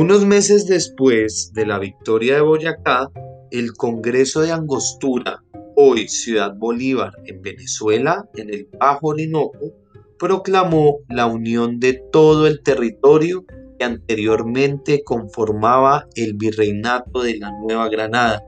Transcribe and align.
Unos 0.00 0.24
meses 0.24 0.68
después 0.68 1.50
de 1.54 1.66
la 1.66 1.80
victoria 1.80 2.36
de 2.36 2.40
Boyacá, 2.42 3.10
el 3.50 3.72
Congreso 3.72 4.42
de 4.42 4.52
Angostura, 4.52 5.42
hoy 5.74 6.06
Ciudad 6.06 6.54
Bolívar 6.56 7.10
en 7.26 7.42
Venezuela, 7.42 8.24
en 8.36 8.54
el 8.54 8.68
Bajo 8.78 9.08
Orinoco, 9.08 9.72
proclamó 10.16 10.98
la 11.08 11.26
unión 11.26 11.80
de 11.80 11.94
todo 12.12 12.46
el 12.46 12.62
territorio 12.62 13.44
que 13.76 13.84
anteriormente 13.84 15.02
conformaba 15.02 16.06
el 16.14 16.34
virreinato 16.34 17.22
de 17.22 17.38
la 17.38 17.50
Nueva 17.58 17.88
Granada 17.88 18.40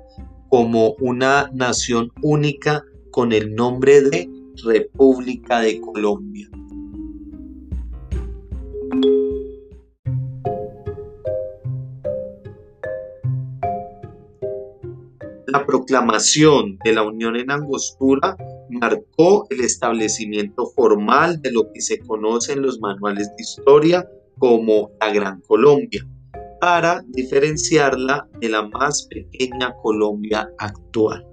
como 0.49 0.95
una 1.01 1.51
nación 1.53 2.13
única 2.23 2.85
con 3.11 3.33
el 3.33 3.57
nombre 3.57 4.03
de 4.03 4.31
República 4.63 5.59
de 5.63 5.81
Colombia. 5.81 6.49
La 15.51 15.67
proclamación 15.67 16.79
de 16.85 16.93
la 16.93 17.03
Unión 17.03 17.35
en 17.35 17.51
Angostura 17.51 18.37
marcó 18.69 19.49
el 19.51 19.63
establecimiento 19.63 20.67
formal 20.77 21.43
de 21.43 21.51
lo 21.51 21.73
que 21.73 21.81
se 21.81 21.99
conoce 21.99 22.53
en 22.53 22.63
los 22.63 22.79
manuales 22.79 23.31
de 23.31 23.43
historia 23.43 24.09
como 24.39 24.93
la 25.01 25.13
Gran 25.13 25.41
Colombia, 25.41 26.07
para 26.61 27.03
diferenciarla 27.09 28.29
de 28.41 28.49
la 28.49 28.63
más 28.69 29.09
pequeña 29.11 29.75
Colombia 29.83 30.49
actual. 30.57 31.27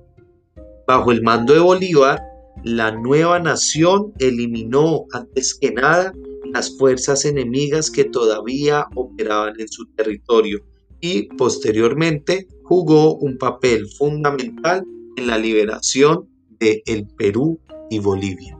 Bajo 0.88 1.12
el 1.12 1.22
mando 1.22 1.54
de 1.54 1.60
Bolívar, 1.60 2.20
la 2.64 2.90
nueva 2.92 3.38
nación 3.38 4.14
eliminó 4.18 5.06
antes 5.14 5.54
que 5.54 5.72
nada 5.72 6.12
las 6.52 6.76
fuerzas 6.76 7.24
enemigas 7.24 7.92
que 7.92 8.06
todavía 8.06 8.88
operaban 8.96 9.59
en 9.59 9.68
su 9.68 9.86
territorio 9.94 10.64
y 11.00 11.23
posteriormente 11.36 12.48
jugó 12.64 13.16
un 13.16 13.38
papel 13.38 13.88
fundamental 13.88 14.86
en 15.16 15.28
la 15.28 15.38
liberación 15.38 16.28
de 16.59 16.84
el 16.86 17.08
Perú 17.08 17.59
y 17.90 18.00
Bolivia. 18.00 18.58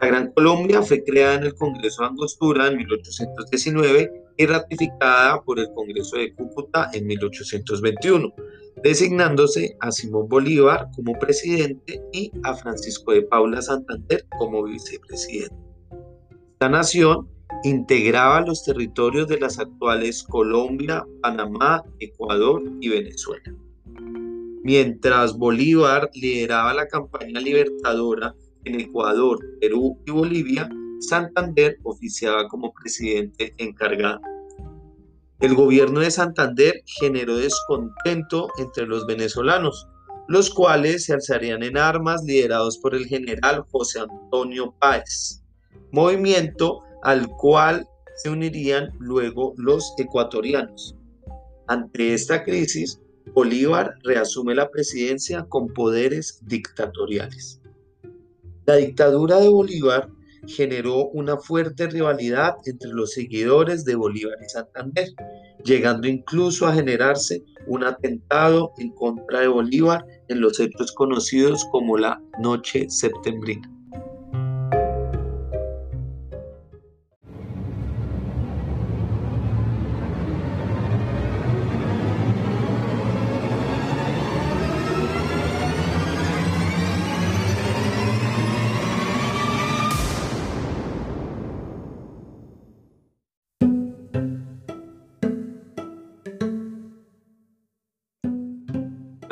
La 0.00 0.08
Gran 0.08 0.32
Colombia 0.32 0.82
fue 0.82 1.04
creada 1.04 1.34
en 1.34 1.44
el 1.44 1.54
Congreso 1.54 2.02
de 2.02 2.08
Angostura 2.08 2.66
en 2.68 2.76
1819 2.78 4.10
y 4.36 4.46
ratificada 4.46 5.42
por 5.42 5.60
el 5.60 5.68
Congreso 5.74 6.16
de 6.16 6.34
Cúcuta 6.34 6.90
en 6.92 7.06
1821 7.06 8.34
designándose 8.82 9.76
a 9.80 9.92
Simón 9.92 10.28
Bolívar 10.28 10.88
como 10.94 11.18
presidente 11.18 12.02
y 12.12 12.32
a 12.42 12.54
Francisco 12.54 13.12
de 13.12 13.22
Paula 13.22 13.62
Santander 13.62 14.26
como 14.38 14.64
vicepresidente. 14.64 15.54
La 16.60 16.68
nación 16.68 17.28
integraba 17.64 18.40
los 18.40 18.64
territorios 18.64 19.28
de 19.28 19.38
las 19.38 19.58
actuales 19.58 20.22
Colombia, 20.22 21.04
Panamá, 21.20 21.84
Ecuador 22.00 22.62
y 22.80 22.88
Venezuela. 22.88 23.54
Mientras 24.64 25.36
Bolívar 25.36 26.10
lideraba 26.14 26.72
la 26.74 26.86
campaña 26.86 27.40
libertadora 27.40 28.34
en 28.64 28.80
Ecuador, 28.80 29.38
Perú 29.60 29.98
y 30.06 30.10
Bolivia, 30.12 30.68
Santander 31.00 31.78
oficiaba 31.82 32.46
como 32.46 32.72
presidente 32.72 33.54
encargado. 33.58 34.20
El 35.42 35.56
gobierno 35.56 35.98
de 35.98 36.12
Santander 36.12 36.84
generó 36.86 37.36
descontento 37.36 38.46
entre 38.58 38.86
los 38.86 39.06
venezolanos, 39.06 39.88
los 40.28 40.48
cuales 40.50 41.06
se 41.06 41.14
alzarían 41.14 41.64
en 41.64 41.76
armas 41.76 42.22
liderados 42.22 42.78
por 42.78 42.94
el 42.94 43.06
general 43.06 43.64
José 43.72 43.98
Antonio 43.98 44.72
Páez, 44.78 45.42
movimiento 45.90 46.84
al 47.02 47.26
cual 47.26 47.88
se 48.22 48.30
unirían 48.30 48.92
luego 49.00 49.52
los 49.56 49.92
ecuatorianos. 49.98 50.94
Ante 51.66 52.14
esta 52.14 52.44
crisis, 52.44 53.00
Bolívar 53.34 53.96
reasume 54.04 54.54
la 54.54 54.70
presidencia 54.70 55.44
con 55.48 55.66
poderes 55.66 56.38
dictatoriales. 56.42 57.60
La 58.64 58.76
dictadura 58.76 59.40
de 59.40 59.48
Bolívar 59.48 60.08
generó 60.46 61.08
una 61.08 61.36
fuerte 61.36 61.86
rivalidad 61.86 62.54
entre 62.64 62.90
los 62.90 63.12
seguidores 63.12 63.84
de 63.84 63.94
Bolívar 63.94 64.36
y 64.44 64.48
Santander, 64.48 65.08
llegando 65.64 66.08
incluso 66.08 66.66
a 66.66 66.74
generarse 66.74 67.42
un 67.66 67.84
atentado 67.84 68.72
en 68.78 68.90
contra 68.92 69.40
de 69.40 69.48
Bolívar 69.48 70.04
en 70.28 70.40
los 70.40 70.58
hechos 70.60 70.92
conocidos 70.92 71.64
como 71.70 71.96
la 71.96 72.20
Noche 72.40 72.88
Septembrina. 72.88 73.70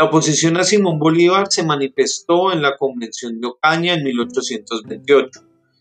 La 0.01 0.07
oposición 0.07 0.57
a 0.57 0.65
Simón 0.65 0.99
Bolívar 0.99 1.49
se 1.51 1.63
manifestó 1.63 2.55
en 2.55 2.63
la 2.63 2.79
Convención 2.79 3.39
de 3.39 3.49
Ocaña 3.49 3.93
en 3.93 4.05
1828. 4.05 5.41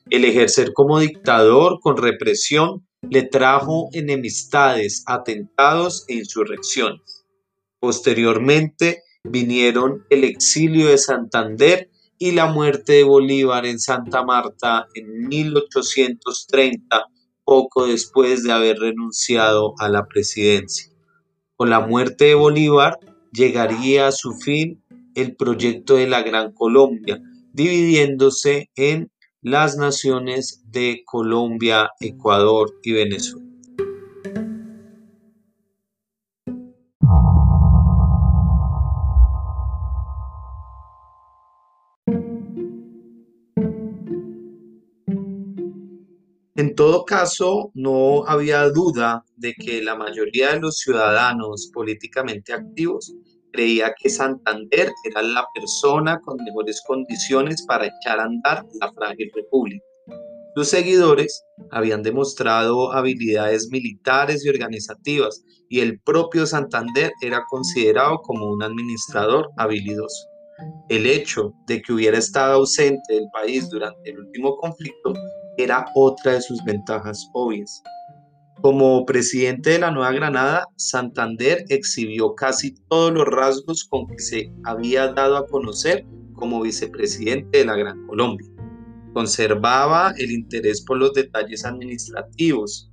El 0.09 0.25
ejercer 0.25 0.73
como 0.73 0.99
dictador 0.99 1.79
con 1.79 1.95
represión 1.95 2.85
le 3.09 3.21
trajo 3.23 3.87
enemistades, 3.93 5.05
atentados 5.07 6.03
e 6.09 6.15
insurrecciones. 6.15 7.25
Posteriormente 7.79 9.03
vinieron 9.23 10.05
el 10.09 10.25
exilio 10.25 10.89
de 10.89 10.97
Santander 10.97 11.89
y 12.17 12.31
la 12.31 12.47
muerte 12.47 12.91
de 12.91 13.03
Bolívar 13.03 13.65
en 13.65 13.79
Santa 13.79 14.25
Marta 14.25 14.89
en 14.95 15.29
1830, 15.29 17.05
poco 17.45 17.87
después 17.87 18.43
de 18.43 18.51
haber 18.51 18.79
renunciado 18.79 19.75
a 19.79 19.87
la 19.87 20.07
presidencia. 20.07 20.91
Con 21.55 21.69
la 21.69 21.79
muerte 21.79 22.25
de 22.25 22.35
Bolívar, 22.35 22.99
llegaría 23.31 24.07
a 24.07 24.11
su 24.11 24.33
fin 24.33 24.83
el 25.15 25.35
proyecto 25.35 25.95
de 25.95 26.07
la 26.07 26.21
Gran 26.21 26.53
Colombia, 26.53 27.21
dividiéndose 27.53 28.69
en 28.75 29.11
las 29.41 29.77
naciones 29.77 30.63
de 30.67 31.01
Colombia, 31.05 31.89
Ecuador 31.99 32.71
y 32.83 32.93
Venezuela. 32.93 33.48
En 46.59 46.75
todo 46.75 47.05
caso, 47.05 47.71
no 47.73 48.25
había 48.27 48.67
duda 48.69 49.23
de 49.37 49.53
que 49.53 49.81
la 49.81 49.95
mayoría 49.95 50.51
de 50.51 50.59
los 50.59 50.79
ciudadanos 50.79 51.71
políticamente 51.73 52.51
activos 52.51 53.13
creía 53.53 53.93
que 53.97 54.09
Santander 54.09 54.91
era 55.05 55.21
la 55.21 55.45
persona 55.53 56.19
con 56.19 56.35
mejores 56.43 56.83
condiciones 56.85 57.63
para 57.65 57.85
echar 57.85 58.19
a 58.19 58.25
andar 58.25 58.65
la 58.81 58.91
frágil 58.91 59.31
república. 59.33 59.85
Sus 60.53 60.67
seguidores 60.67 61.41
habían 61.71 62.03
demostrado 62.03 62.91
habilidades 62.91 63.69
militares 63.71 64.45
y 64.45 64.49
organizativas 64.49 65.41
y 65.69 65.79
el 65.79 66.01
propio 66.01 66.45
Santander 66.45 67.13
era 67.21 67.41
considerado 67.49 68.17
como 68.17 68.51
un 68.51 68.63
administrador 68.63 69.49
habilidoso. 69.55 70.27
El 70.89 71.05
hecho 71.05 71.53
de 71.67 71.81
que 71.81 71.93
hubiera 71.93 72.17
estado 72.17 72.55
ausente 72.55 73.13
del 73.13 73.27
país 73.31 73.69
durante 73.69 74.09
el 74.09 74.19
último 74.19 74.57
conflicto 74.57 75.13
era 75.57 75.85
otra 75.95 76.33
de 76.33 76.41
sus 76.41 76.63
ventajas 76.63 77.29
obvias. 77.33 77.81
Como 78.61 79.05
presidente 79.05 79.69
de 79.69 79.79
la 79.79 79.91
Nueva 79.91 80.11
Granada, 80.11 80.67
Santander 80.75 81.63
exhibió 81.69 82.35
casi 82.35 82.75
todos 82.89 83.13
los 83.13 83.25
rasgos 83.25 83.85
con 83.85 84.07
que 84.07 84.19
se 84.19 84.51
había 84.65 85.07
dado 85.13 85.37
a 85.37 85.47
conocer 85.47 86.05
como 86.33 86.61
vicepresidente 86.61 87.59
de 87.59 87.65
la 87.65 87.75
Gran 87.75 88.05
Colombia. 88.07 88.49
Conservaba 89.13 90.13
el 90.17 90.31
interés 90.31 90.81
por 90.81 90.97
los 90.97 91.13
detalles 91.13 91.65
administrativos, 91.65 92.91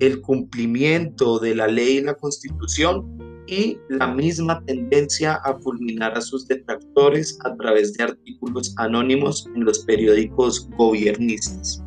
el 0.00 0.20
cumplimiento 0.20 1.38
de 1.38 1.54
la 1.54 1.68
ley 1.68 1.98
y 1.98 2.02
la 2.02 2.14
constitución 2.14 3.17
y 3.48 3.78
la 3.88 4.06
misma 4.08 4.62
tendencia 4.66 5.40
a 5.44 5.58
fulminar 5.58 6.16
a 6.16 6.20
sus 6.20 6.46
detractores 6.46 7.38
a 7.44 7.56
través 7.56 7.94
de 7.94 8.04
artículos 8.04 8.74
anónimos 8.76 9.48
en 9.54 9.64
los 9.64 9.78
periódicos 9.80 10.68
gobiernistas. 10.76 11.82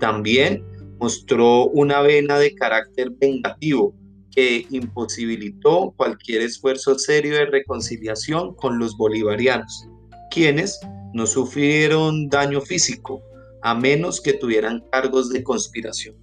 También 0.00 0.64
mostró 0.98 1.66
una 1.68 2.02
vena 2.02 2.36
de 2.38 2.52
carácter 2.56 3.10
vengativo 3.20 3.94
que 4.34 4.66
imposibilitó 4.70 5.94
cualquier 5.96 6.42
esfuerzo 6.42 6.98
serio 6.98 7.36
de 7.36 7.46
reconciliación 7.46 8.54
con 8.56 8.80
los 8.80 8.96
bolivarianos, 8.96 9.86
quienes 10.32 10.80
no 11.14 11.26
sufrieron 11.26 12.28
daño 12.28 12.60
físico, 12.60 13.22
a 13.62 13.74
menos 13.76 14.20
que 14.20 14.32
tuvieran 14.32 14.82
cargos 14.90 15.28
de 15.28 15.44
conspiración. 15.44 16.16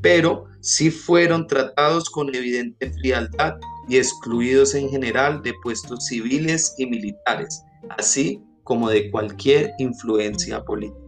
Pero 0.00 0.46
sí 0.60 0.90
fueron 0.90 1.46
tratados 1.46 2.10
con 2.10 2.34
evidente 2.34 2.92
frialdad 2.92 3.54
y 3.88 3.98
excluidos 3.98 4.74
en 4.74 4.88
general 4.88 5.42
de 5.42 5.54
puestos 5.62 6.06
civiles 6.06 6.74
y 6.78 6.86
militares, 6.86 7.62
así 7.98 8.40
como 8.62 8.88
de 8.88 9.10
cualquier 9.10 9.72
influencia 9.78 10.64
política. 10.64 10.98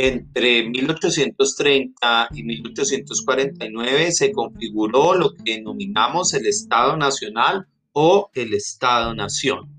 Entre 0.00 0.68
1830 0.68 2.28
y 2.32 2.44
1849 2.44 4.12
se 4.12 4.30
configuró 4.30 5.14
lo 5.14 5.34
que 5.34 5.56
denominamos 5.56 6.32
el 6.34 6.46
Estado 6.46 6.96
Nacional 6.96 7.66
o 8.00 8.30
el 8.32 8.54
Estado-Nación 8.54 9.74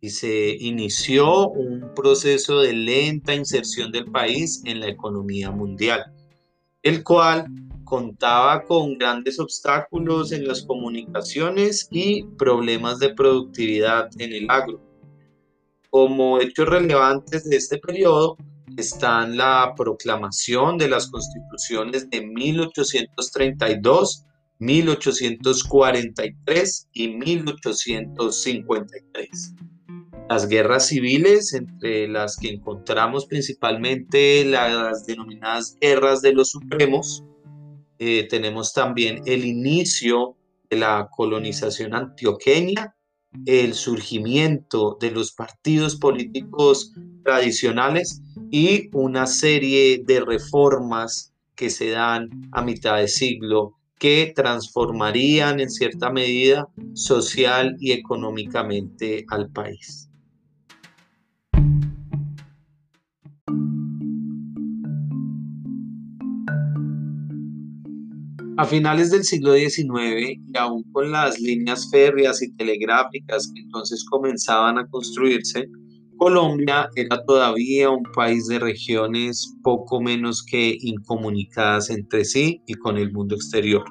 y 0.00 0.08
se 0.08 0.56
inició 0.58 1.50
un 1.50 1.92
proceso 1.94 2.60
de 2.60 2.72
lenta 2.72 3.34
inserción 3.34 3.92
del 3.92 4.06
país 4.06 4.62
en 4.64 4.80
la 4.80 4.88
economía 4.88 5.50
mundial, 5.50 6.10
el 6.82 7.04
cual 7.04 7.44
contaba 7.84 8.64
con 8.64 8.96
grandes 8.96 9.38
obstáculos 9.38 10.32
en 10.32 10.48
las 10.48 10.62
comunicaciones 10.62 11.88
y 11.90 12.24
problemas 12.38 13.00
de 13.00 13.12
productividad 13.12 14.08
en 14.18 14.32
el 14.32 14.50
agro. 14.50 14.80
Como 15.90 16.40
hechos 16.40 16.70
relevantes 16.70 17.50
de 17.50 17.56
este 17.56 17.76
periodo 17.76 18.38
están 18.78 19.36
la 19.36 19.74
proclamación 19.76 20.78
de 20.78 20.88
las 20.88 21.10
constituciones 21.10 22.08
de 22.08 22.22
1832, 22.22 24.24
1843 24.58 26.88
y 26.92 27.08
1853. 27.08 29.54
Las 30.28 30.48
guerras 30.48 30.88
civiles, 30.88 31.54
entre 31.54 32.06
las 32.06 32.36
que 32.36 32.50
encontramos 32.50 33.24
principalmente 33.26 34.44
las 34.44 35.06
denominadas 35.06 35.78
guerras 35.80 36.20
de 36.20 36.34
los 36.34 36.50
supremos, 36.50 37.24
eh, 37.98 38.26
tenemos 38.28 38.74
también 38.74 39.22
el 39.24 39.46
inicio 39.46 40.36
de 40.68 40.76
la 40.76 41.08
colonización 41.10 41.94
antioqueña, 41.94 42.94
el 43.46 43.72
surgimiento 43.74 44.98
de 45.00 45.12
los 45.12 45.32
partidos 45.32 45.96
políticos 45.96 46.92
tradicionales 47.24 48.20
y 48.50 48.90
una 48.92 49.26
serie 49.26 50.02
de 50.04 50.20
reformas 50.20 51.32
que 51.54 51.70
se 51.70 51.88
dan 51.90 52.28
a 52.52 52.62
mitad 52.62 52.98
de 52.98 53.08
siglo 53.08 53.77
que 53.98 54.32
transformarían 54.34 55.60
en 55.60 55.70
cierta 55.70 56.10
medida 56.10 56.68
social 56.94 57.76
y 57.80 57.92
económicamente 57.92 59.24
al 59.28 59.50
país. 59.50 60.08
A 68.56 68.64
finales 68.64 69.12
del 69.12 69.22
siglo 69.22 69.54
XIX, 69.54 70.40
y 70.52 70.58
aún 70.58 70.82
con 70.90 71.12
las 71.12 71.38
líneas 71.38 71.88
férreas 71.92 72.42
y 72.42 72.50
telegráficas 72.56 73.52
que 73.54 73.60
entonces 73.60 74.04
comenzaban 74.10 74.78
a 74.78 74.88
construirse, 74.88 75.68
Colombia 76.18 76.90
era 76.96 77.24
todavía 77.24 77.90
un 77.90 78.02
país 78.12 78.48
de 78.48 78.58
regiones 78.58 79.54
poco 79.62 80.00
menos 80.00 80.42
que 80.42 80.76
incomunicadas 80.80 81.90
entre 81.90 82.24
sí 82.24 82.60
y 82.66 82.74
con 82.74 82.98
el 82.98 83.12
mundo 83.12 83.36
exterior. 83.36 83.84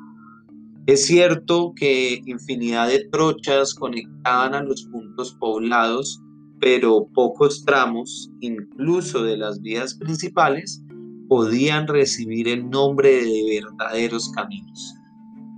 Es 0.87 1.05
cierto 1.05 1.73
que 1.73 2.21
infinidad 2.25 2.89
de 2.89 3.07
trochas 3.09 3.73
conectaban 3.73 4.53
a 4.55 4.61
los 4.61 4.83
puntos 4.91 5.33
poblados, 5.39 6.21
pero 6.59 7.07
pocos 7.13 7.63
tramos, 7.63 8.29
incluso 8.41 9.23
de 9.23 9.37
las 9.37 9.61
vías 9.61 9.95
principales, 9.95 10.83
podían 11.29 11.87
recibir 11.87 12.49
el 12.49 12.69
nombre 12.69 13.23
de 13.23 13.61
verdaderos 13.61 14.29
caminos. 14.29 14.95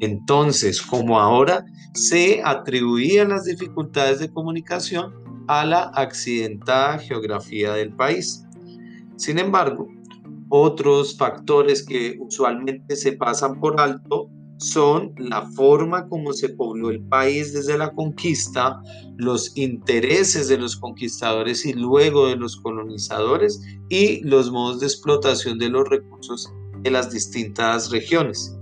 Entonces, 0.01 0.81
como 0.81 1.19
ahora, 1.19 1.65
se 1.93 2.41
atribuían 2.43 3.29
las 3.29 3.45
dificultades 3.45 4.19
de 4.19 4.31
comunicación 4.31 5.28
a 5.49 5.65
la 5.65 5.91
accidentada 5.95 6.99
geografía 6.99 7.73
del 7.73 7.91
país. 7.91 8.45
Sin 9.15 9.39
embargo, 9.39 9.87
otros 10.49 11.17
factores 11.17 11.83
que 11.83 12.17
usualmente 12.19 12.95
se 12.95 13.13
pasan 13.13 13.59
por 13.59 13.81
alto 13.81 14.29
son 14.59 15.11
la 15.17 15.41
forma 15.53 16.07
como 16.07 16.33
se 16.33 16.49
pobló 16.49 16.91
el 16.91 17.01
país 17.01 17.51
desde 17.51 17.79
la 17.79 17.91
conquista, 17.93 18.79
los 19.17 19.57
intereses 19.57 20.49
de 20.49 20.59
los 20.59 20.75
conquistadores 20.75 21.65
y 21.65 21.73
luego 21.73 22.27
de 22.27 22.35
los 22.35 22.55
colonizadores 22.57 23.59
y 23.89 24.21
los 24.21 24.51
modos 24.51 24.81
de 24.81 24.85
explotación 24.85 25.57
de 25.57 25.69
los 25.69 25.89
recursos 25.89 26.53
de 26.83 26.91
las 26.91 27.09
distintas 27.09 27.89
regiones. 27.89 28.55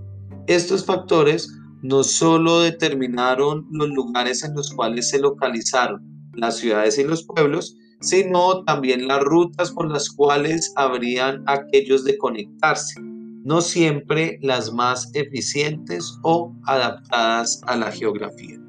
Estos 0.47 0.85
factores 0.85 1.51
no 1.81 2.01
solo 2.03 2.61
determinaron 2.61 3.67
los 3.71 3.89
lugares 3.89 4.45
en 4.45 4.55
los 4.55 4.71
cuales 4.71 5.09
se 5.09 5.19
localizaron 5.19 6.16
las 6.37 6.57
ciudades 6.57 6.97
y 6.97 7.03
los 7.03 7.23
pueblos, 7.23 7.75
sino 7.99 8.63
también 8.63 9.07
las 9.07 9.19
rutas 9.19 9.71
por 9.71 9.91
las 9.91 10.09
cuales 10.09 10.71
habrían 10.75 11.43
aquellos 11.47 12.03
de 12.05 12.17
conectarse 12.17 13.01
no 13.47 13.61
siempre 13.61 14.39
las 14.41 14.73
más 14.73 15.09
eficientes 15.13 16.19
o 16.21 16.53
adaptadas 16.65 17.61
a 17.65 17.77
la 17.77 17.93
geografía. 17.93 18.66